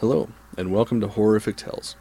Hello, 0.00 0.28
and 0.58 0.70
welcome 0.70 1.00
to 1.00 1.08
Horrorific 1.08 1.56
Tales. 1.56 1.96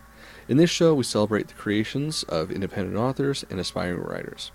In 0.50 0.58
this 0.58 0.70
show, 0.70 0.94
we 0.94 1.06
celebrate 1.06 1.48
the 1.48 1.54
creations 1.54 2.24
of 2.24 2.52
independent 2.52 2.98
authors 2.98 3.46
and 3.50 3.58
aspiring 3.58 4.02
writers. 4.02 4.52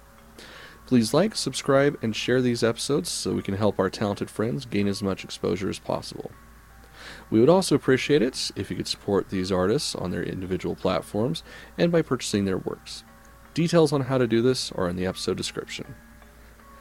Please 0.85 1.15
like, 1.15 1.35
subscribe, 1.35 1.97
and 2.03 2.15
share 2.15 2.43
these 2.43 2.63
episodes 2.63 3.09
so 3.09 3.33
we 3.33 3.41
can 3.41 3.55
help 3.57 3.79
our 3.79 3.89
talented 3.89 4.29
friends 4.29 4.67
gain 4.67 4.87
as 4.87 5.03
much 5.03 5.25
exposure 5.25 5.71
as 5.71 5.79
possible. 5.79 6.33
We 7.31 7.41
would 7.41 7.49
also 7.49 7.75
appreciate 7.75 8.21
it 8.21 8.51
if 8.57 8.71
you 8.71 8.77
could 8.77 8.87
support 8.87 9.31
these 9.31 9.51
artists 9.51 9.95
on 9.95 10.11
their 10.11 10.23
individual 10.23 10.75
platforms 10.77 11.43
and 11.79 11.91
by 11.91 12.03
purchasing 12.03 12.45
their 12.45 12.59
works. 12.59 13.05
Details 13.55 13.91
on 13.91 14.03
how 14.03 14.19
to 14.19 14.27
do 14.27 14.43
this 14.43 14.71
are 14.73 14.87
in 14.87 14.97
the 14.97 15.07
episode 15.07 15.39
description. 15.39 15.95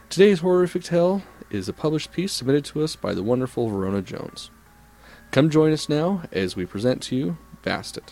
Today's 0.10 0.42
horrific 0.42 0.84
tale 0.84 1.22
is 1.50 1.70
a 1.70 1.74
published 1.74 2.12
piece 2.12 2.34
submitted 2.34 2.66
to 2.66 2.84
us 2.84 2.98
by 2.98 3.14
the 3.14 3.24
wonderful 3.24 3.70
Verona 3.70 4.02
Jones. 4.02 4.52
Come 5.40 5.50
join 5.50 5.72
us 5.72 5.88
now 5.88 6.24
as 6.34 6.58
we 6.58 6.66
present 6.66 7.02
to 7.04 7.16
you 7.16 7.38
Bastet. 7.64 8.10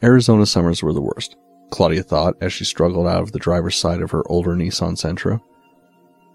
Arizona 0.00 0.46
summers 0.46 0.80
were 0.80 0.92
the 0.92 1.00
worst, 1.00 1.34
Claudia 1.72 2.04
thought 2.04 2.36
as 2.40 2.52
she 2.52 2.64
struggled 2.64 3.08
out 3.08 3.20
of 3.20 3.32
the 3.32 3.40
driver's 3.40 3.74
side 3.74 4.00
of 4.00 4.12
her 4.12 4.22
older 4.30 4.54
Nissan 4.54 4.92
Sentra. 4.92 5.40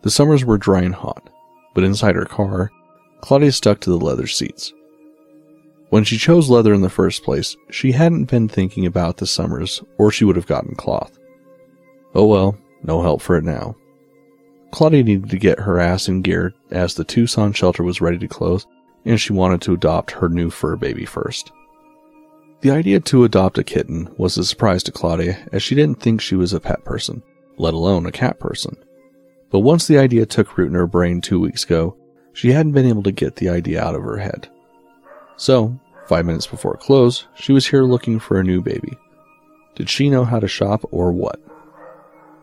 The 0.02 0.12
summers 0.12 0.44
were 0.44 0.58
dry 0.58 0.82
and 0.82 0.94
hot, 0.94 1.30
but 1.74 1.86
inside 1.86 2.16
her 2.16 2.26
car, 2.26 2.70
Claudia 3.22 3.54
stuck 3.54 3.80
to 3.80 3.90
the 3.90 4.06
leather 4.06 4.28
seats. 4.28 4.74
When 5.92 6.04
she 6.04 6.18
chose 6.18 6.50
leather 6.50 6.74
in 6.74 6.82
the 6.82 6.90
first 6.90 7.24
place, 7.24 7.56
she 7.70 7.94
hadn't 7.94 8.26
been 8.26 8.50
thinking 8.50 8.86
about 8.86 9.16
the 9.16 9.28
summers, 9.28 9.82
or 9.98 10.12
she 10.12 10.26
would 10.26 10.36
have 10.36 10.46
gotten 10.46 10.76
cloth. 10.76 11.18
Oh 12.14 12.26
well, 12.26 12.58
no 12.84 13.02
help 13.02 13.22
for 13.22 13.38
it 13.38 13.44
now. 13.44 13.76
Claudia 14.72 15.04
needed 15.04 15.30
to 15.30 15.38
get 15.38 15.60
her 15.60 15.80
ass 15.80 16.08
in 16.08 16.22
gear 16.22 16.54
as 16.72 16.96
the 16.96 17.04
Tucson 17.04 17.52
shelter 17.52 17.84
was 17.84 18.02
ready 18.02 18.18
to 18.18 18.28
close, 18.28 18.66
and 19.06 19.20
she 19.20 19.34
wanted 19.34 19.62
to 19.62 19.74
adopt 19.74 20.12
her 20.12 20.30
new 20.30 20.50
fur 20.50 20.76
baby 20.76 21.06
first. 21.06 21.52
The 22.62 22.72
idea 22.72 23.00
to 23.00 23.24
adopt 23.24 23.58
a 23.58 23.64
kitten 23.64 24.14
was 24.18 24.38
a 24.38 24.46
surprise 24.46 24.84
to 24.84 24.92
Claudia, 24.92 25.38
as 25.52 25.64
she 25.64 25.76
didn't 25.76 26.00
think 26.00 26.22
she 26.22 26.36
was 26.36 26.54
a 26.54 26.60
pet 26.60 26.86
person, 26.86 27.24
let 27.58 27.74
alone 27.74 28.06
a 28.06 28.12
cat 28.12 28.40
person. 28.40 28.78
But 29.50 29.60
once 29.60 29.88
the 29.88 29.98
idea 29.98 30.26
took 30.26 30.58
root 30.58 30.68
in 30.68 30.76
her 30.76 30.88
brain 30.88 31.22
two 31.22 31.40
weeks 31.40 31.64
ago, 31.64 31.98
she 32.34 32.52
hadn't 32.52 32.72
been 32.72 32.86
able 32.86 33.04
to 33.04 33.12
get 33.12 33.36
the 33.36 33.50
idea 33.50 33.84
out 33.84 33.96
of 33.96 34.04
her 34.04 34.18
head. 34.18 34.48
So, 35.36 35.78
five 36.08 36.26
minutes 36.26 36.48
before 36.48 36.78
close, 36.78 37.28
she 37.36 37.52
was 37.52 37.68
here 37.68 37.84
looking 37.84 38.20
for 38.20 38.40
a 38.40 38.44
new 38.44 38.62
baby. 38.62 38.98
Did 39.76 39.90
she 39.90 40.10
know 40.10 40.24
how 40.24 40.40
to 40.40 40.48
shop 40.48 40.86
or 40.92 41.12
what? 41.12 41.42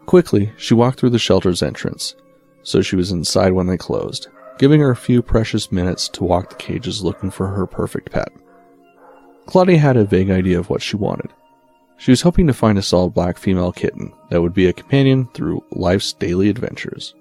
Quickly, 0.09 0.51
she 0.57 0.73
walked 0.73 0.99
through 0.99 1.11
the 1.11 1.19
shelter's 1.19 1.63
entrance, 1.63 2.15
so 2.63 2.81
she 2.81 2.97
was 2.97 3.13
inside 3.13 3.53
when 3.53 3.67
they 3.67 3.77
closed, 3.77 4.29
giving 4.57 4.81
her 4.81 4.91
a 4.91 4.97
few 4.97 5.21
precious 5.21 5.71
minutes 5.71 6.09
to 6.09 6.25
walk 6.25 6.49
the 6.49 6.57
cages 6.57 7.05
looking 7.05 7.31
for 7.31 7.47
her 7.49 7.67
perfect 7.67 8.11
pet. 8.11 8.33
Claudia 9.45 9.77
had 9.77 9.99
a 9.99 10.07
vague 10.07 10.31
idea 10.31 10.59
of 10.59 10.71
what 10.71 10.81
she 10.81 10.97
wanted. 10.97 11.31
She 11.99 12.11
was 12.11 12.23
hoping 12.23 12.47
to 12.47 12.55
find 12.55 12.79
a 12.79 12.83
solid 12.83 13.13
black 13.13 13.37
female 13.37 13.71
kitten 13.71 14.11
that 14.31 14.41
would 14.41 14.55
be 14.55 14.67
a 14.67 14.73
companion 14.73 15.29
through 15.35 15.63
life's 15.73 16.15
daily 16.15 16.49
adventures. 16.49 17.15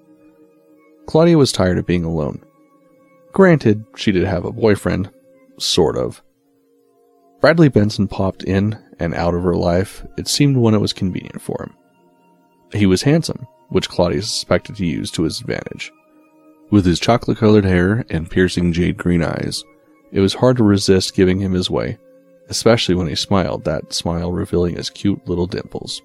Claudia 1.04 1.36
was 1.36 1.52
tired 1.52 1.76
of 1.76 1.84
being 1.84 2.04
alone. 2.04 2.42
Granted, 3.34 3.84
she 3.96 4.12
did 4.12 4.24
have 4.24 4.46
a 4.46 4.50
boyfriend, 4.50 5.10
sort 5.58 5.98
of. 5.98 6.22
Bradley 7.42 7.68
Benson 7.68 8.08
popped 8.08 8.44
in 8.44 8.82
and 8.98 9.12
out 9.12 9.34
of 9.34 9.42
her 9.42 9.56
life, 9.56 10.06
it 10.16 10.26
seemed 10.26 10.56
when 10.56 10.72
it 10.72 10.80
was 10.80 10.94
convenient 10.94 11.42
for 11.42 11.64
him. 11.64 11.74
He 12.72 12.86
was 12.86 13.02
handsome, 13.02 13.46
which 13.68 13.88
Claudia 13.88 14.22
suspected 14.22 14.76
to 14.76 14.86
use 14.86 15.10
to 15.12 15.22
his 15.22 15.40
advantage. 15.40 15.92
With 16.70 16.84
his 16.84 17.00
chocolate 17.00 17.38
colored 17.38 17.64
hair 17.64 18.04
and 18.10 18.30
piercing 18.30 18.72
jade 18.72 18.98
green 18.98 19.22
eyes, 19.22 19.64
it 20.12 20.20
was 20.20 20.34
hard 20.34 20.56
to 20.58 20.64
resist 20.64 21.14
giving 21.14 21.38
him 21.38 21.52
his 21.52 21.70
way, 21.70 21.98
especially 22.48 22.94
when 22.94 23.08
he 23.08 23.14
smiled, 23.14 23.64
that 23.64 23.92
smile 23.92 24.32
revealing 24.32 24.76
his 24.76 24.90
cute 24.90 25.26
little 25.26 25.46
dimples. 25.46 26.02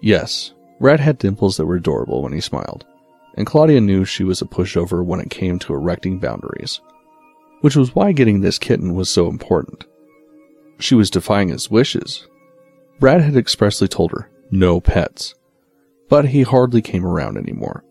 Yes, 0.00 0.52
Brad 0.80 1.00
had 1.00 1.18
dimples 1.18 1.56
that 1.56 1.66
were 1.66 1.76
adorable 1.76 2.22
when 2.22 2.32
he 2.32 2.40
smiled, 2.40 2.84
and 3.36 3.46
Claudia 3.46 3.80
knew 3.80 4.04
she 4.04 4.24
was 4.24 4.40
a 4.40 4.46
pushover 4.46 5.04
when 5.04 5.20
it 5.20 5.30
came 5.30 5.58
to 5.60 5.74
erecting 5.74 6.18
boundaries, 6.18 6.80
which 7.60 7.76
was 7.76 7.94
why 7.94 8.12
getting 8.12 8.40
this 8.40 8.58
kitten 8.58 8.94
was 8.94 9.08
so 9.08 9.28
important. 9.28 9.84
She 10.78 10.94
was 10.94 11.10
defying 11.10 11.48
his 11.48 11.70
wishes. 11.70 12.26
Brad 13.00 13.20
had 13.20 13.36
expressly 13.36 13.88
told 13.88 14.12
her, 14.12 14.30
no 14.50 14.80
pets, 14.80 15.34
but 16.08 16.26
he 16.26 16.42
hardly 16.42 16.82
came 16.82 17.04
around 17.04 17.36
anymore. 17.36 17.84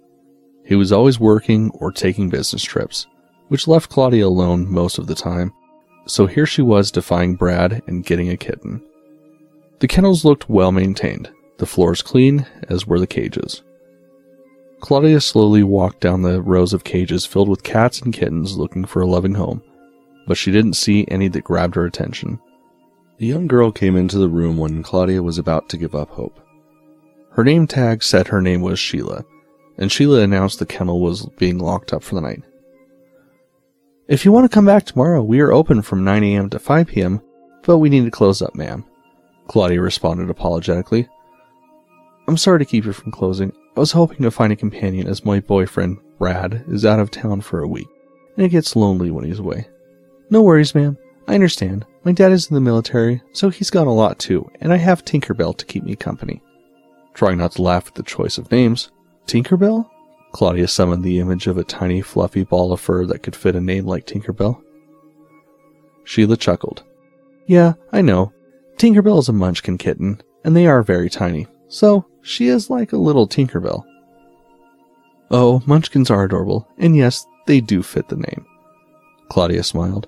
He 0.66 0.76
was 0.76 0.92
always 0.92 1.20
working 1.20 1.70
or 1.76 1.92
taking 1.92 2.30
business 2.30 2.64
trips, 2.64 3.08
which 3.48 3.68
left 3.68 3.90
Claudia 3.90 4.28
alone 4.28 4.70
most 4.70 4.98
of 4.98 5.08
the 5.08 5.16
time, 5.16 5.54
so 6.06 6.26
here 6.26 6.46
she 6.46 6.62
was 6.62 6.92
defying 6.92 7.36
Brad 7.36 7.82
and 7.88 8.06
getting 8.06 8.30
a 8.30 8.38
kitten. 8.38 8.84
The 9.80 9.88
kennels 9.88 10.26
looked 10.26 10.50
well 10.50 10.72
maintained, 10.72 11.32
the 11.58 11.66
floors 11.66 12.02
clean, 12.02 12.46
as 12.68 12.88
were 12.88 13.00
the 13.00 13.08
cages. 13.08 13.64
Claudia 14.80 15.22
slowly 15.22 15.64
walked 15.64 16.02
down 16.02 16.22
the 16.22 16.42
rows 16.42 16.74
of 16.74 16.84
cages 16.84 17.26
filled 17.26 17.50
with 17.50 17.64
cats 17.64 18.02
and 18.02 18.14
kittens 18.14 18.58
looking 18.58 18.86
for 18.86 19.02
a 19.02 19.08
loving 19.08 19.34
home, 19.34 19.64
but 20.28 20.38
she 20.38 20.52
didn't 20.52 20.74
see 20.74 21.06
any 21.08 21.28
that 21.30 21.44
grabbed 21.44 21.76
her 21.76 21.86
attention. 21.86 22.40
A 23.20 23.26
young 23.26 23.48
girl 23.48 23.72
came 23.72 23.96
into 23.96 24.20
the 24.20 24.30
room 24.30 24.58
when 24.58 24.84
Claudia 24.84 25.24
was 25.24 25.38
about 25.38 25.70
to 25.70 25.78
give 25.78 25.96
up 25.96 26.10
hope. 26.10 26.40
Her 27.38 27.44
name 27.44 27.68
tag 27.68 28.02
said 28.02 28.30
her 28.30 28.42
name 28.42 28.62
was 28.62 28.80
Sheila, 28.80 29.24
and 29.78 29.92
Sheila 29.92 30.22
announced 30.22 30.58
the 30.58 30.66
kennel 30.66 31.00
was 31.00 31.28
being 31.38 31.60
locked 31.60 31.94
up 31.94 32.02
for 32.02 32.16
the 32.16 32.22
night. 32.22 32.42
If 34.08 34.26
you 34.26 34.32
want 34.32 34.50
to 34.50 34.54
come 34.54 34.66
back 34.66 34.88
tomorrow, 34.88 35.22
we 35.22 35.40
are 35.42 35.52
open 35.52 35.84
from 35.84 36.04
9 36.04 36.24
a.m. 36.24 36.50
to 36.50 36.58
5 36.58 36.88
p.m., 36.88 37.22
but 37.62 37.78
we 37.78 37.90
need 37.90 38.06
to 38.06 38.12
close 38.12 38.42
up, 38.42 38.56
ma'am. 38.56 38.84
Claudia 39.48 39.80
responded 39.80 40.32
apologetically. 40.32 41.08
I'm 42.28 42.38
sorry 42.38 42.58
to 42.58 42.66
keep 42.66 42.86
you 42.86 42.92
from 42.92 43.12
closing. 43.12 43.54
I 43.76 43.82
was 43.82 43.92
hoping 43.92 44.24
to 44.24 44.32
find 44.32 44.52
a 44.52 44.56
companion 44.56 45.06
as 45.06 45.24
my 45.24 45.40
boyfriend, 45.40 46.00
Brad, 46.18 46.66
is 46.68 46.88
out 46.88 47.00
of 47.00 47.12
town 47.12 47.42
for 47.42 47.62
a 47.62 47.68
week, 47.68 47.88
and 48.36 48.48
it 48.48 48.50
gets 48.50 48.76
lonely 48.76 49.12
when 49.12 49.26
he's 49.26 49.38
away. 49.38 49.68
No 50.32 50.42
worries, 50.42 50.74
ma'am. 50.74 50.98
I 51.28 51.36
understand. 51.36 51.86
My 52.04 52.14
dad 52.14 52.32
is 52.32 52.48
in 52.48 52.56
the 52.56 52.62
military, 52.62 53.22
so 53.32 53.50
he's 53.50 53.70
gone 53.70 53.86
a 53.86 53.94
lot 53.94 54.18
too, 54.18 54.50
and 54.60 54.74
I 54.74 54.78
have 54.78 55.06
Tinkerbell 55.06 55.56
to 55.56 55.66
keep 55.68 55.84
me 55.84 55.96
company. 55.96 56.42
Trying 57.18 57.40
not 57.40 57.54
to 57.54 57.64
laugh 57.64 57.88
at 57.88 57.96
the 57.96 58.04
choice 58.04 58.38
of 58.38 58.52
names, 58.52 58.92
Tinkerbell? 59.26 59.90
Claudia 60.34 60.68
summoned 60.68 61.04
the 61.04 61.20
image 61.20 61.48
of 61.48 61.58
a 61.58 61.64
tiny, 61.64 62.00
fluffy 62.00 62.44
ball 62.44 62.72
of 62.72 62.80
fur 62.80 63.08
that 63.08 63.24
could 63.24 63.36
fit 63.36 63.56
a 63.56 63.60
name 63.60 63.88
like 63.88 64.06
Tinkerbell. 64.06 64.62
Sheila 66.04 66.38
chuckled. 66.38 66.84
Yeah, 67.48 67.74
I 67.92 68.04
know. 68.04 68.34
Tinkerbell 68.78 69.18
is 69.18 69.30
a 69.30 69.34
munchkin 69.34 69.80
kitten, 69.80 70.22
and 70.44 70.56
they 70.56 70.68
are 70.68 70.84
very 70.84 71.10
tiny, 71.10 71.48
so 71.70 72.06
she 72.22 72.50
is 72.50 72.70
like 72.70 72.94
a 72.94 72.98
little 72.98 73.28
Tinkerbell. 73.28 73.84
Oh, 75.32 75.64
munchkins 75.66 76.12
are 76.12 76.24
adorable, 76.24 76.68
and 76.78 76.96
yes, 76.96 77.26
they 77.48 77.62
do 77.62 77.82
fit 77.82 78.10
the 78.10 78.16
name. 78.16 78.46
Claudia 79.30 79.64
smiled. 79.64 80.08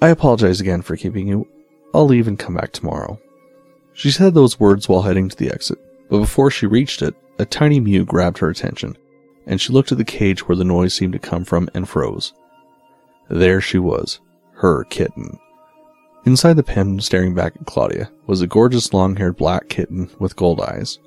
I 0.00 0.10
apologize 0.10 0.60
again 0.60 0.82
for 0.82 0.96
keeping 0.96 1.26
you. 1.26 1.48
I'll 1.92 2.06
leave 2.06 2.28
and 2.28 2.38
come 2.38 2.54
back 2.54 2.70
tomorrow. 2.70 3.20
She 3.92 4.12
said 4.12 4.34
those 4.34 4.60
words 4.60 4.88
while 4.88 5.02
heading 5.02 5.28
to 5.28 5.36
the 5.36 5.50
exit 5.50 5.80
but 6.08 6.18
before 6.18 6.50
she 6.50 6.66
reached 6.66 7.02
it, 7.02 7.14
a 7.38 7.44
tiny 7.44 7.80
mew 7.80 8.04
grabbed 8.04 8.38
her 8.38 8.48
attention, 8.48 8.96
and 9.46 9.60
she 9.60 9.72
looked 9.72 9.92
at 9.92 9.98
the 9.98 10.04
cage 10.04 10.46
where 10.46 10.56
the 10.56 10.64
noise 10.64 10.94
seemed 10.94 11.12
to 11.12 11.18
come 11.18 11.44
from 11.44 11.68
and 11.74 11.88
froze. 11.88 12.32
There 13.28 13.60
she 13.60 13.78
was, 13.78 14.20
her 14.54 14.84
kitten. 14.84 15.38
Inside 16.24 16.54
the 16.54 16.62
pen, 16.62 17.00
staring 17.00 17.34
back 17.34 17.54
at 17.56 17.66
Claudia, 17.66 18.10
was 18.26 18.40
a 18.40 18.46
gorgeous 18.46 18.92
long 18.92 19.16
haired 19.16 19.36
black 19.36 19.68
kitten 19.68 20.10
with 20.18 20.36
gold 20.36 20.60
eyes. 20.60 20.98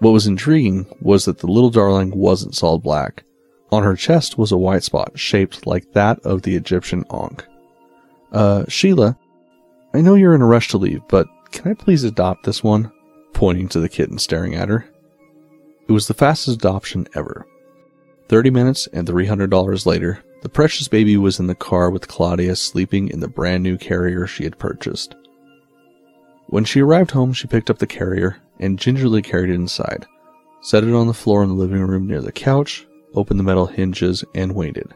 What 0.00 0.10
was 0.10 0.26
intriguing 0.26 0.86
was 1.00 1.24
that 1.24 1.38
the 1.38 1.48
little 1.48 1.70
darling 1.70 2.16
wasn't 2.16 2.54
solid 2.54 2.82
black. 2.82 3.24
On 3.72 3.82
her 3.82 3.96
chest 3.96 4.38
was 4.38 4.52
a 4.52 4.56
white 4.56 4.84
spot 4.84 5.18
shaped 5.18 5.66
like 5.66 5.92
that 5.92 6.20
of 6.20 6.42
the 6.42 6.54
Egyptian 6.54 7.04
Ankh. 7.10 7.44
Uh, 8.32 8.64
Sheila, 8.68 9.18
I 9.94 10.00
know 10.00 10.14
you're 10.14 10.34
in 10.34 10.42
a 10.42 10.46
rush 10.46 10.68
to 10.68 10.78
leave, 10.78 11.02
but 11.08 11.26
can 11.50 11.70
I 11.70 11.74
please 11.74 12.04
adopt 12.04 12.44
this 12.44 12.62
one? 12.62 12.92
Pointing 13.38 13.68
to 13.68 13.78
the 13.78 13.88
kitten 13.88 14.18
staring 14.18 14.56
at 14.56 14.68
her. 14.68 14.84
It 15.88 15.92
was 15.92 16.08
the 16.08 16.12
fastest 16.12 16.56
adoption 16.56 17.06
ever. 17.14 17.46
Thirty 18.28 18.50
minutes 18.50 18.88
and 18.92 19.06
$300 19.06 19.86
later, 19.86 20.24
the 20.42 20.48
precious 20.48 20.88
baby 20.88 21.16
was 21.16 21.38
in 21.38 21.46
the 21.46 21.54
car 21.54 21.88
with 21.88 22.08
Claudia 22.08 22.56
sleeping 22.56 23.08
in 23.08 23.20
the 23.20 23.28
brand 23.28 23.62
new 23.62 23.78
carrier 23.78 24.26
she 24.26 24.42
had 24.42 24.58
purchased. 24.58 25.14
When 26.48 26.64
she 26.64 26.80
arrived 26.80 27.12
home, 27.12 27.32
she 27.32 27.46
picked 27.46 27.70
up 27.70 27.78
the 27.78 27.86
carrier 27.86 28.38
and 28.58 28.76
gingerly 28.76 29.22
carried 29.22 29.50
it 29.50 29.54
inside, 29.54 30.04
set 30.60 30.82
it 30.82 30.92
on 30.92 31.06
the 31.06 31.14
floor 31.14 31.44
in 31.44 31.48
the 31.50 31.54
living 31.54 31.80
room 31.80 32.08
near 32.08 32.20
the 32.20 32.32
couch, 32.32 32.88
opened 33.14 33.38
the 33.38 33.44
metal 33.44 33.66
hinges, 33.66 34.24
and 34.34 34.52
waited. 34.56 34.92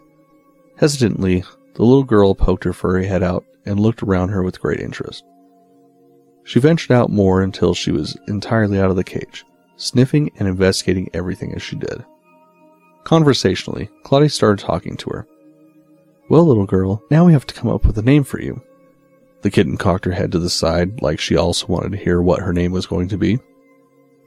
Hesitantly, 0.79 1.45
the 1.75 1.85
little 1.85 2.03
girl 2.03 2.35
poked 2.35 2.65
her 2.65 2.73
furry 2.73 3.07
head 3.07 3.23
out 3.23 3.45
and 3.65 3.79
looked 3.79 4.03
around 4.03 4.31
her 4.31 4.43
with 4.43 4.61
great 4.61 4.81
interest. 4.81 5.23
She 6.45 6.61
ventured 6.61 6.93
out 6.93 7.11
more 7.11 7.43
until 7.43 7.75
she 7.75 7.93
was 7.93 8.17
entirely 8.27 8.81
out 8.81 8.91
of 8.91 8.97
the 8.97 9.05
cage, 9.05 9.45
sniffing 9.77 10.31
and 10.39 10.49
investigating 10.49 11.09
everything 11.15 11.55
as 11.55 11.63
she 11.63 11.77
did. 11.77 12.05
Conversationally, 13.05 13.91
Claudia 14.05 14.29
started 14.29 14.65
talking 14.65 14.97
to 14.97 15.11
her. 15.11 15.27
Well, 16.29 16.45
little 16.45 16.67
girl, 16.67 17.03
now 17.11 17.27
we 17.27 17.33
have 17.33 17.47
to 17.47 17.55
come 17.55 17.71
up 17.71 17.85
with 17.85 17.99
a 17.99 18.03
name 18.03 18.25
for 18.25 18.41
you. 18.41 18.63
The 19.43 19.51
kitten 19.51 19.77
cocked 19.77 20.05
her 20.05 20.13
head 20.13 20.33
to 20.33 20.39
the 20.39 20.51
side 20.51 21.03
like 21.03 21.19
she 21.19 21.37
also 21.37 21.67
wanted 21.67 21.93
to 21.93 21.99
hear 21.99 22.23
what 22.23 22.43
her 22.43 22.53
name 22.53 22.73
was 22.73 22.87
going 22.87 23.09
to 23.09 23.19
be. 23.19 23.39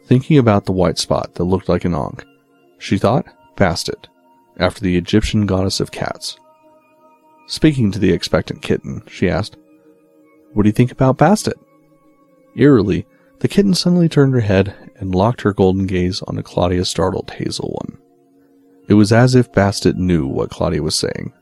Thinking 0.05 0.37
about 0.37 0.65
the 0.65 0.73
white 0.73 0.97
spot 0.97 1.35
that 1.35 1.45
looked 1.45 1.69
like 1.69 1.85
an 1.85 1.95
ankh, 1.95 2.23
she 2.77 2.97
thought 2.97 3.25
Bastet, 3.55 4.07
after 4.59 4.81
the 4.81 4.97
Egyptian 4.97 5.45
goddess 5.45 5.79
of 5.79 5.91
cats. 5.91 6.37
Speaking 7.47 7.91
to 7.91 7.99
the 7.99 8.11
expectant 8.11 8.61
kitten, 8.61 9.03
she 9.07 9.29
asked, 9.29 9.55
What 10.53 10.63
do 10.63 10.69
you 10.69 10.73
think 10.73 10.91
about 10.91 11.17
Bastet? 11.17 11.53
Eerily, 12.55 13.05
the 13.39 13.47
kitten 13.47 13.73
suddenly 13.73 14.07
turned 14.07 14.33
her 14.33 14.41
head 14.41 14.73
and 14.97 15.13
locked 15.13 15.41
her 15.41 15.53
golden 15.53 15.85
gaze 15.85 16.21
on 16.23 16.41
Claudia's 16.43 16.89
startled 16.89 17.31
hazel 17.31 17.77
one. 17.81 17.97
It 18.87 18.93
was 18.93 19.11
as 19.11 19.35
if 19.35 19.51
Bastet 19.51 19.95
knew 19.95 20.25
what 20.27 20.51
Claudia 20.51 20.81
was 20.81 20.95
saying. 20.95 21.33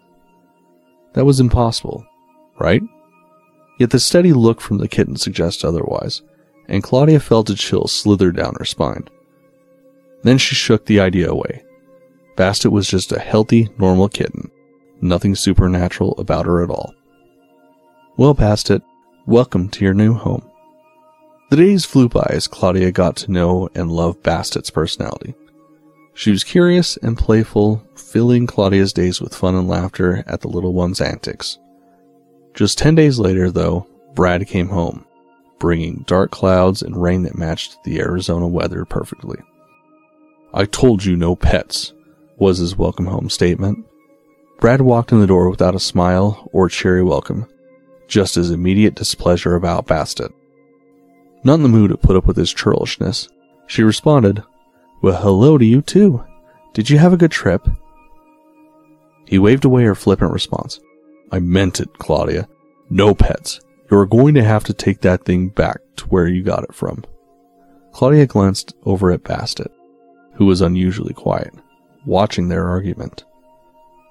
That 1.14 1.26
was 1.26 1.40
impossible, 1.40 2.06
right? 2.60 2.82
Yet 3.80 3.92
the 3.92 4.00
steady 4.00 4.34
look 4.34 4.62
from 4.62 4.78
the 4.78 4.88
kitten 4.88 5.16
suggests 5.16 5.64
otherwise, 5.64 6.22
and 6.68 6.82
Claudia 6.82 7.20
felt 7.20 7.50
a 7.50 7.56
chill 7.56 7.88
slither 7.88 8.32
down 8.32 8.56
her 8.58 8.66
spine. 8.66 9.08
Then 10.24 10.38
she 10.38 10.56
shook 10.56 10.86
the 10.86 11.00
idea 11.00 11.30
away. 11.30 11.64
Bastet 12.36 12.72
was 12.72 12.88
just 12.88 13.12
a 13.12 13.20
healthy, 13.20 13.70
normal 13.78 14.10
kitten. 14.10 14.50
Nothing 15.02 15.36
supernatural 15.36 16.16
about 16.18 16.46
her 16.46 16.64
at 16.64 16.70
all. 16.70 16.96
Well, 18.18 18.34
Bastet, 18.34 18.82
welcome 19.26 19.70
to 19.70 19.84
your 19.84 19.94
new 19.94 20.14
home. 20.14 20.50
The 21.54 21.58
days 21.58 21.86
flew 21.86 22.10
by 22.10 22.26
as 22.32 22.48
Claudia 22.48 22.92
got 22.92 23.16
to 23.18 23.32
know 23.32 23.70
and 23.76 23.92
love 23.92 24.24
Bastet's 24.24 24.72
personality. 24.72 25.36
She 26.16 26.32
was 26.32 26.44
curious 26.44 26.98
and 26.98 27.16
playful, 27.16 27.88
filling 27.94 28.48
Claudia's 28.48 28.92
days 28.92 29.22
with 29.22 29.36
fun 29.36 29.54
and 29.54 29.68
laughter 29.68 30.24
at 30.26 30.42
the 30.42 30.48
little 30.48 30.74
one's 30.74 31.00
antics. 31.00 31.60
Just 32.56 32.80
ten 32.80 32.96
days 32.96 33.20
later, 33.20 33.52
though, 33.52 33.86
Brad 34.16 34.48
came 34.48 34.70
home, 34.70 35.06
bringing 35.60 36.04
dark 36.08 36.32
clouds 36.32 36.82
and 36.82 37.00
rain 37.00 37.22
that 37.22 37.38
matched 37.38 37.78
the 37.84 38.00
Arizona 38.00 38.48
weather 38.48 38.84
perfectly. 38.84 39.38
I 40.56 40.66
told 40.66 41.06
you 41.06 41.16
no 41.16 41.36
pets, 41.36 41.94
was 42.36 42.58
his 42.58 42.80
welcome 42.80 43.06
home 43.06 43.30
statement. 43.30 43.86
Brad 44.60 44.82
walked 44.82 45.12
in 45.12 45.20
the 45.20 45.28
door 45.28 45.52
without 45.52 45.76
a 45.76 45.80
smile 45.80 46.50
or 46.52 46.68
cheery 46.68 47.04
welcome, 47.04 47.48
just 48.08 48.34
his 48.34 48.50
immediate 48.50 48.96
displeasure 48.96 49.54
about 49.54 49.86
Bastet. 49.86 50.34
Not 51.44 51.56
in 51.56 51.64
the 51.64 51.70
mood 51.70 51.92
to 51.92 51.98
put 51.98 52.16
up 52.16 52.26
with 52.26 52.38
his 52.38 52.54
churlishness, 52.54 53.28
she 53.68 53.84
responded, 53.84 54.44
Well, 55.02 55.22
hello 55.22 55.58
to 55.58 55.66
you 55.66 55.82
too. 55.82 56.24
Did 56.74 56.90
you 56.90 56.98
have 56.98 57.14
a 57.14 57.18
good 57.18 57.32
trip? 57.32 57.68
He 59.28 59.40
waved 59.40 59.66
away 59.66 59.84
her 59.84 59.96
flippant 59.96 60.32
response. 60.32 60.80
I 61.32 61.40
meant 61.40 61.80
it, 61.80 61.98
Claudia. 61.98 62.48
No 62.90 63.14
pets. 63.14 63.60
You 63.90 63.98
are 63.98 64.06
going 64.06 64.36
to 64.36 64.44
have 64.44 64.64
to 64.66 64.74
take 64.74 65.02
that 65.02 65.26
thing 65.26 65.50
back 65.50 65.80
to 65.98 66.06
where 66.08 66.28
you 66.28 66.44
got 66.44 66.64
it 66.64 66.74
from. 66.74 67.04
Claudia 67.92 68.26
glanced 68.26 68.74
over 68.84 69.12
at 69.12 69.24
Bastet, 69.24 69.72
who 70.34 70.46
was 70.46 70.62
unusually 70.62 71.14
quiet, 71.14 71.54
watching 72.06 72.50
their 72.50 72.68
argument. 72.68 73.24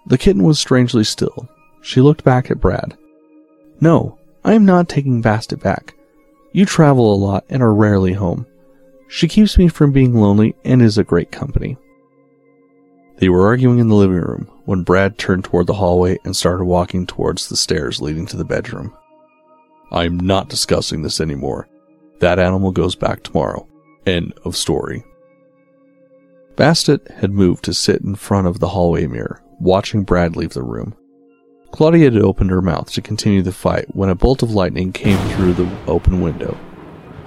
The 0.07 0.19
kitten 0.19 0.43
was 0.43 0.59
strangely 0.59 1.05
still. 1.05 1.49
She 1.81 2.01
looked 2.01 2.25
back 2.25 2.51
at 2.51 2.61
Brad. 2.61 2.97
No, 3.81 4.19
I 4.45 4.55
am 4.55 4.65
not 4.65 4.89
taking 4.89 5.23
Bastet 5.23 5.63
back. 5.63 5.95
You 6.53 6.67
travel 6.67 7.13
a 7.13 7.17
lot 7.17 7.45
and 7.49 7.63
are 7.63 7.75
rarely 7.75 8.13
home. 8.13 8.47
She 9.09 9.29
keeps 9.29 9.59
me 9.59 9.69
from 9.69 9.93
being 9.93 10.15
lonely 10.15 10.55
and 10.65 10.83
is 10.83 10.99
a 10.99 11.05
great 11.05 11.33
company. 11.33 11.77
They 13.17 13.29
were 13.29 13.47
arguing 13.47 13.79
in 13.79 13.89
the 13.89 13.95
living 13.95 14.17
room 14.17 14.51
when 14.65 14.83
Brad 14.83 15.17
turned 15.17 15.45
toward 15.45 15.67
the 15.67 15.75
hallway 15.75 16.19
and 16.25 16.37
started 16.37 16.65
walking 16.65 17.07
towards 17.07 17.49
the 17.49 17.57
stairs 17.57 18.01
leading 18.01 18.27
to 18.27 18.37
the 18.37 18.45
bedroom. 18.45 18.95
I'm 19.91 20.19
not 20.19 20.49
discussing 20.49 21.03
this 21.03 21.21
anymore. 21.21 21.69
That 22.21 22.39
animal 22.39 22.73
goes 22.73 22.95
back 22.95 23.23
tomorrow. 23.23 23.69
End 24.07 24.33
of 24.45 24.57
story. 24.57 25.05
Bastet 26.57 27.11
had 27.13 27.33
moved 27.33 27.65
to 27.65 27.75
sit 27.75 28.03
in 28.03 28.15
front 28.15 28.47
of 28.47 28.59
the 28.59 28.69
hallway 28.69 29.07
mirror, 29.07 29.43
watching 29.59 30.03
Brad 30.03 30.37
leave 30.37 30.53
the 30.53 30.63
room. 30.63 30.95
Claudia 31.73 32.05
had 32.05 32.17
opened 32.17 32.51
her 32.51 32.63
mouth 32.63 32.93
to 32.93 33.03
continue 33.03 33.43
the 33.43 33.51
fight 33.51 33.87
when 33.95 34.11
a 34.11 34.15
bolt 34.15 34.43
of 34.43 34.53
lightning 34.53 34.93
came 34.93 35.19
through 35.31 35.55
the 35.55 35.69
open 35.87 36.21
window. 36.21 36.57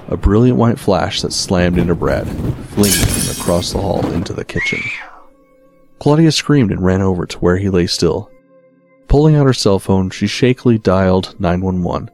A 0.07 0.15
brilliant 0.15 0.57
white 0.57 0.79
flash 0.79 1.21
that 1.21 1.33
slammed 1.33 1.77
into 1.77 1.95
Brad, 1.95 2.27
flinging 2.69 3.07
him 3.07 3.31
across 3.31 3.73
the 3.73 3.81
hall 3.81 4.05
into 4.11 4.33
the 4.33 4.45
kitchen. 4.45 4.79
Claudia 5.99 6.31
screamed 6.31 6.71
and 6.71 6.85
ran 6.85 7.01
over 7.01 7.25
to 7.25 7.39
where 7.39 7.57
he 7.57 7.69
lay 7.69 7.87
still. 7.87 8.29
Pulling 9.07 9.35
out 9.35 9.47
her 9.47 9.53
cell 9.53 9.79
phone, 9.79 10.11
she 10.11 10.27
shakily 10.27 10.77
dialed 10.77 11.35
911 11.39 12.11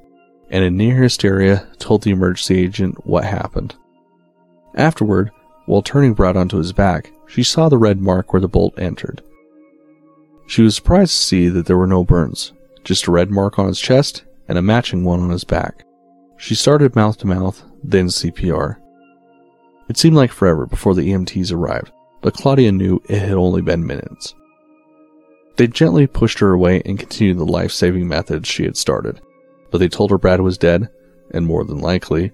and 0.51 0.65
in 0.65 0.77
near 0.77 1.01
hysteria 1.01 1.67
told 1.79 2.03
the 2.03 2.11
emergency 2.11 2.59
agent 2.59 3.07
what 3.07 3.23
happened. 3.23 3.73
Afterward, 4.75 5.31
while 5.65 5.81
turning 5.81 6.13
Brad 6.13 6.35
onto 6.37 6.57
his 6.57 6.73
back, 6.73 7.11
she 7.27 7.41
saw 7.41 7.69
the 7.69 7.77
red 7.77 8.01
mark 8.01 8.33
where 8.33 8.41
the 8.41 8.49
bolt 8.49 8.77
entered. 8.77 9.21
She 10.51 10.63
was 10.63 10.75
surprised 10.75 11.13
to 11.13 11.23
see 11.23 11.47
that 11.47 11.65
there 11.65 11.77
were 11.77 11.87
no 11.87 12.03
burns, 12.03 12.51
just 12.83 13.07
a 13.07 13.11
red 13.11 13.31
mark 13.31 13.57
on 13.57 13.67
his 13.67 13.79
chest 13.79 14.25
and 14.49 14.57
a 14.57 14.61
matching 14.61 15.05
one 15.05 15.21
on 15.21 15.29
his 15.29 15.45
back. 15.45 15.85
She 16.35 16.55
started 16.55 16.93
mouth 16.93 17.17
to 17.19 17.25
mouth, 17.27 17.63
then 17.81 18.07
CPR. 18.07 18.75
It 19.87 19.95
seemed 19.95 20.17
like 20.17 20.33
forever 20.33 20.65
before 20.65 20.93
the 20.93 21.09
EMTs 21.09 21.53
arrived, 21.53 21.93
but 22.19 22.33
Claudia 22.33 22.73
knew 22.73 23.01
it 23.07 23.19
had 23.19 23.37
only 23.37 23.61
been 23.61 23.87
minutes. 23.87 24.35
They 25.55 25.67
gently 25.67 26.05
pushed 26.05 26.39
her 26.39 26.51
away 26.51 26.81
and 26.83 26.99
continued 26.99 27.37
the 27.37 27.45
life 27.45 27.71
saving 27.71 28.09
methods 28.09 28.49
she 28.49 28.65
had 28.65 28.75
started, 28.75 29.21
but 29.71 29.77
they 29.77 29.87
told 29.87 30.11
her 30.11 30.17
Brad 30.17 30.41
was 30.41 30.57
dead, 30.57 30.89
and 31.33 31.45
more 31.45 31.63
than 31.63 31.79
likely, 31.79 32.33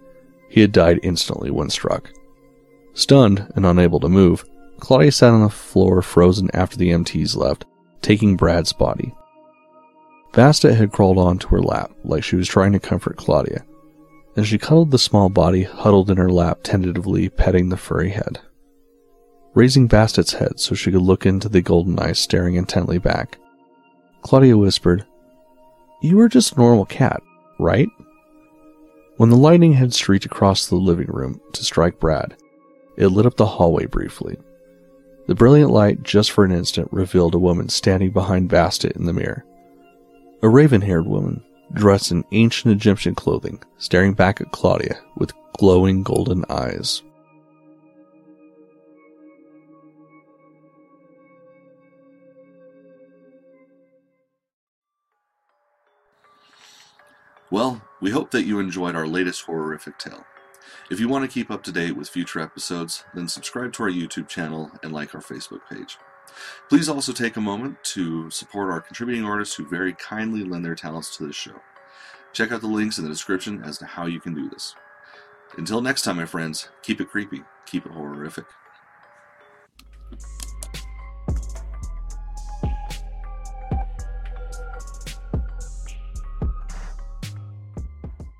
he 0.50 0.62
had 0.62 0.72
died 0.72 1.00
instantly 1.04 1.52
when 1.52 1.70
struck. 1.70 2.10
Stunned 2.96 3.54
and 3.56 3.64
unable 3.64 4.00
to 4.00 4.10
move, 4.10 4.44
Claudia 4.80 5.12
sat 5.12 5.34
on 5.34 5.44
the 5.44 5.50
floor 5.50 6.02
frozen 6.02 6.50
after 6.56 6.78
the 6.78 6.90
EMTs 6.90 7.36
left, 7.36 7.68
taking 8.02 8.36
Brad's 8.36 8.74
body. 8.74 9.14
Bastet 10.34 10.76
had 10.76 10.92
crawled 10.92 11.18
onto 11.18 11.48
her 11.50 11.62
lap 11.62 11.92
like 12.04 12.24
she 12.24 12.36
was 12.36 12.48
trying 12.48 12.74
to 12.74 12.80
comfort 12.80 13.18
Claudia, 13.18 13.66
and 14.36 14.46
she 14.46 14.58
cuddled 14.58 14.92
the 14.92 15.00
small 15.00 15.30
body 15.30 15.64
huddled 15.64 16.10
in 16.10 16.18
her 16.18 16.30
lap, 16.30 16.60
tentatively 16.64 17.30
petting 17.30 17.70
the 17.70 17.78
furry 17.78 18.10
head 18.10 18.40
raising 19.58 19.90
Bastet's 19.90 20.34
head 20.34 20.60
so 20.60 20.76
she 20.76 20.92
could 20.92 21.02
look 21.02 21.26
into 21.26 21.50
the 21.50 21.64
golden 21.64 21.98
eyes 21.98 22.20
staring 22.20 22.54
intently 22.54 23.00
back. 23.00 23.40
Claudia 24.22 24.56
whispered, 24.56 25.04
You 26.00 26.20
are 26.20 26.30
just 26.30 26.54
a 26.54 26.60
normal 26.60 26.86
cat, 26.86 27.24
right? 27.58 27.90
When 29.16 29.32
the 29.32 29.36
lightning 29.36 29.74
had 29.74 29.96
streaked 29.96 30.26
across 30.26 30.68
the 30.68 30.76
living 30.76 31.08
room 31.08 31.42
to 31.54 31.66
strike 31.66 32.00
Brad, 32.00 32.36
it 32.98 33.08
lit 33.08 33.26
up 33.26 33.36
the 33.36 33.48
hallway 33.48 33.88
briefly. 33.88 34.38
The 35.28 35.36
brilliant 35.36 35.72
light, 35.72 36.04
just 36.04 36.32
for 36.32 36.46
an 36.46 36.54
instant, 36.54 36.88
revealed 36.92 37.36
a 37.36 37.40
woman 37.40 37.68
standing 37.68 38.12
behind 38.12 38.50
Bastet 38.50 38.96
in 38.96 39.06
the 39.06 39.14
mirror. 39.14 39.44
A 40.42 40.48
raven 40.48 40.80
haired 40.80 41.06
woman, 41.06 41.44
dressed 41.74 42.12
in 42.12 42.24
ancient 42.32 42.74
Egyptian 42.74 43.14
clothing, 43.14 43.62
staring 43.78 44.14
back 44.14 44.40
at 44.40 44.54
Claudia 44.54 44.98
with 45.18 45.34
glowing 45.58 46.02
golden 46.02 46.46
eyes. 46.50 47.04
Well, 57.52 57.82
we 58.00 58.12
hope 58.12 58.32
that 58.32 58.46
you 58.46 58.60
enjoyed 58.60 58.96
our 58.96 59.08
latest 59.08 59.42
horrific 59.42 60.00
tale. 60.00 60.26
If 60.90 61.02
you 61.02 61.10
want 61.10 61.30
to 61.30 61.34
keep 61.34 61.52
up 61.52 61.64
to 61.64 61.72
date 61.72 61.98
with 61.98 62.08
future 62.08 62.40
episodes, 62.40 63.04
then 63.14 63.28
subscribe 63.28 63.74
to 63.74 63.84
our 63.84 63.90
YouTube 63.90 64.30
channel 64.30 64.72
and 64.82 64.94
like 64.94 65.14
our 65.14 65.22
Facebook 65.22 65.60
page. 65.70 65.98
Please 66.70 66.88
also 66.88 67.12
take 67.12 67.36
a 67.36 67.42
moment 67.42 67.84
to 67.84 68.30
support 68.30 68.72
our 68.72 68.80
contributing 68.80 69.26
artists 69.26 69.56
who 69.56 69.68
very 69.68 69.92
kindly 69.92 70.46
lend 70.46 70.64
their 70.64 70.76
talents 70.76 71.18
to 71.18 71.28
this 71.28 71.36
show. 71.36 71.60
Check 72.32 72.54
out 72.54 72.62
the 72.62 72.68
links 72.68 72.98
in 72.98 73.04
the 73.04 73.10
description 73.10 73.62
as 73.64 73.78
to 73.80 73.86
how 73.86 74.06
you 74.06 74.22
can 74.22 74.34
do 74.34 74.50
this. 74.50 74.76
Until 75.58 75.82
next 75.82 76.04
time, 76.04 76.18
my 76.18 76.26
friends, 76.26 76.70
keep 76.84 77.02
it 77.02 77.10
creepy, 77.10 77.44
keep 77.66 77.86
it 77.86 77.92
horrorific. 77.92 78.46